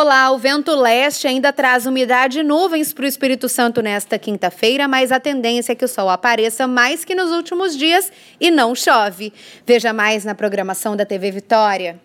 Olá, 0.00 0.30
o 0.30 0.38
vento 0.38 0.72
leste 0.76 1.26
ainda 1.26 1.52
traz 1.52 1.84
umidade 1.84 2.38
e 2.38 2.42
nuvens 2.44 2.92
para 2.92 3.04
o 3.04 3.08
Espírito 3.08 3.48
Santo 3.48 3.82
nesta 3.82 4.16
quinta-feira, 4.16 4.86
mas 4.86 5.10
a 5.10 5.18
tendência 5.18 5.72
é 5.72 5.74
que 5.74 5.84
o 5.84 5.88
sol 5.88 6.08
apareça 6.08 6.68
mais 6.68 7.04
que 7.04 7.16
nos 7.16 7.32
últimos 7.32 7.76
dias 7.76 8.12
e 8.40 8.48
não 8.48 8.76
chove. 8.76 9.32
Veja 9.66 9.92
mais 9.92 10.24
na 10.24 10.36
programação 10.36 10.94
da 10.94 11.04
TV 11.04 11.32
Vitória. 11.32 11.98